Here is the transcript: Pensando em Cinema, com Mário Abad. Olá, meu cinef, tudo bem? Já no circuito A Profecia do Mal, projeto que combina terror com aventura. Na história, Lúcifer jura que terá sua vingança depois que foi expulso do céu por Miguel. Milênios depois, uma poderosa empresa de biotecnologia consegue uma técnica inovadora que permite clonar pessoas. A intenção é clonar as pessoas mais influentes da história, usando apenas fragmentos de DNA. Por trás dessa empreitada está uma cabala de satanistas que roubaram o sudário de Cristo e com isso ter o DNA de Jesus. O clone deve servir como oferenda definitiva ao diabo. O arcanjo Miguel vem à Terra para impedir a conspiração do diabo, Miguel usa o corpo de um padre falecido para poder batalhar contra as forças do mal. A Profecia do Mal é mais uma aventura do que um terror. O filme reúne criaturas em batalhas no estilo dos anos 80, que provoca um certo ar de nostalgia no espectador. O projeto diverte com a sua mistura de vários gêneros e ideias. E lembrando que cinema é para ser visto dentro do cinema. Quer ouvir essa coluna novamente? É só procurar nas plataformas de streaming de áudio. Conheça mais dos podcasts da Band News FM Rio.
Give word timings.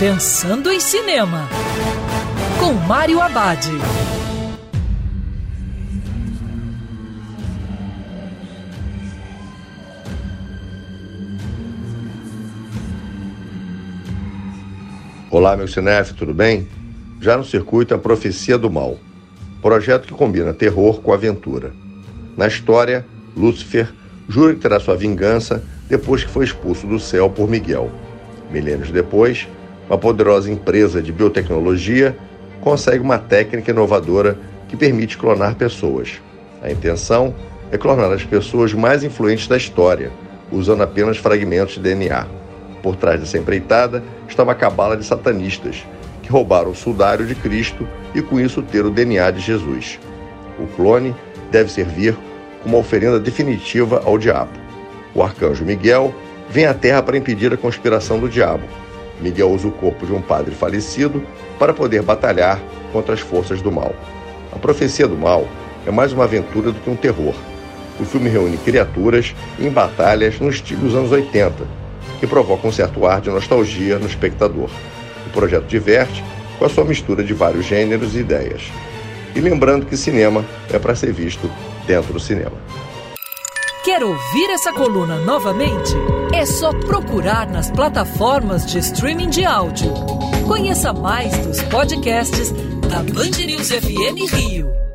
Pensando 0.00 0.72
em 0.72 0.80
Cinema, 0.80 1.46
com 2.58 2.72
Mário 2.72 3.20
Abad. 3.20 3.66
Olá, 15.30 15.54
meu 15.54 15.68
cinef, 15.68 16.14
tudo 16.14 16.32
bem? 16.32 16.66
Já 17.20 17.36
no 17.36 17.44
circuito 17.44 17.94
A 17.94 17.98
Profecia 17.98 18.56
do 18.56 18.70
Mal, 18.70 18.96
projeto 19.60 20.06
que 20.06 20.14
combina 20.14 20.54
terror 20.54 21.02
com 21.02 21.12
aventura. 21.12 21.74
Na 22.38 22.46
história, 22.46 23.04
Lúcifer 23.36 23.92
jura 24.26 24.54
que 24.54 24.60
terá 24.60 24.80
sua 24.80 24.96
vingança 24.96 25.62
depois 25.90 26.24
que 26.24 26.30
foi 26.30 26.46
expulso 26.46 26.86
do 26.86 26.98
céu 26.98 27.28
por 27.28 27.46
Miguel. 27.46 27.90
Milênios 28.50 28.90
depois, 28.90 29.46
uma 29.90 29.98
poderosa 29.98 30.48
empresa 30.48 31.02
de 31.02 31.10
biotecnologia 31.10 32.16
consegue 32.60 33.00
uma 33.00 33.18
técnica 33.18 33.72
inovadora 33.72 34.38
que 34.68 34.76
permite 34.76 35.18
clonar 35.18 35.56
pessoas. 35.56 36.22
A 36.62 36.70
intenção 36.70 37.34
é 37.72 37.76
clonar 37.76 38.12
as 38.12 38.22
pessoas 38.22 38.72
mais 38.72 39.02
influentes 39.02 39.48
da 39.48 39.56
história, 39.56 40.12
usando 40.52 40.82
apenas 40.82 41.16
fragmentos 41.16 41.74
de 41.74 41.80
DNA. 41.80 42.24
Por 42.80 42.94
trás 42.94 43.18
dessa 43.18 43.36
empreitada 43.36 44.00
está 44.28 44.44
uma 44.44 44.54
cabala 44.54 44.96
de 44.96 45.04
satanistas 45.04 45.84
que 46.22 46.30
roubaram 46.30 46.70
o 46.70 46.74
sudário 46.74 47.26
de 47.26 47.34
Cristo 47.34 47.86
e 48.14 48.22
com 48.22 48.38
isso 48.38 48.62
ter 48.62 48.86
o 48.86 48.90
DNA 48.90 49.28
de 49.32 49.40
Jesus. 49.40 49.98
O 50.56 50.68
clone 50.68 51.16
deve 51.50 51.68
servir 51.68 52.16
como 52.62 52.78
oferenda 52.78 53.18
definitiva 53.18 54.02
ao 54.04 54.16
diabo. 54.16 54.52
O 55.16 55.22
arcanjo 55.22 55.64
Miguel 55.64 56.14
vem 56.48 56.66
à 56.66 56.74
Terra 56.74 57.02
para 57.02 57.18
impedir 57.18 57.52
a 57.52 57.56
conspiração 57.56 58.20
do 58.20 58.28
diabo, 58.28 58.62
Miguel 59.20 59.50
usa 59.50 59.68
o 59.68 59.72
corpo 59.72 60.06
de 60.06 60.12
um 60.12 60.22
padre 60.22 60.54
falecido 60.54 61.22
para 61.58 61.74
poder 61.74 62.02
batalhar 62.02 62.60
contra 62.92 63.14
as 63.14 63.20
forças 63.20 63.60
do 63.60 63.70
mal. 63.70 63.94
A 64.52 64.58
Profecia 64.58 65.06
do 65.06 65.16
Mal 65.16 65.46
é 65.86 65.90
mais 65.90 66.12
uma 66.12 66.24
aventura 66.24 66.72
do 66.72 66.80
que 66.80 66.90
um 66.90 66.96
terror. 66.96 67.34
O 67.98 68.04
filme 68.04 68.28
reúne 68.28 68.56
criaturas 68.56 69.34
em 69.58 69.70
batalhas 69.70 70.40
no 70.40 70.48
estilo 70.48 70.82
dos 70.82 70.94
anos 70.94 71.12
80, 71.12 71.54
que 72.18 72.26
provoca 72.26 72.66
um 72.66 72.72
certo 72.72 73.06
ar 73.06 73.20
de 73.20 73.30
nostalgia 73.30 73.98
no 73.98 74.06
espectador. 74.06 74.70
O 75.26 75.30
projeto 75.30 75.66
diverte 75.66 76.24
com 76.58 76.64
a 76.64 76.68
sua 76.68 76.84
mistura 76.84 77.22
de 77.22 77.34
vários 77.34 77.66
gêneros 77.66 78.14
e 78.14 78.20
ideias. 78.20 78.70
E 79.34 79.40
lembrando 79.40 79.86
que 79.86 79.96
cinema 79.96 80.44
é 80.72 80.78
para 80.78 80.94
ser 80.94 81.12
visto 81.12 81.50
dentro 81.86 82.12
do 82.12 82.20
cinema. 82.20 82.52
Quer 83.84 84.02
ouvir 84.02 84.50
essa 84.50 84.72
coluna 84.72 85.16
novamente? 85.16 85.94
É 86.40 86.46
só 86.46 86.72
procurar 86.72 87.46
nas 87.50 87.70
plataformas 87.70 88.64
de 88.64 88.78
streaming 88.78 89.28
de 89.28 89.44
áudio. 89.44 89.92
Conheça 90.48 90.90
mais 90.90 91.36
dos 91.46 91.60
podcasts 91.64 92.50
da 92.88 93.02
Band 93.02 93.44
News 93.44 93.68
FM 93.70 94.34
Rio. 94.34 94.89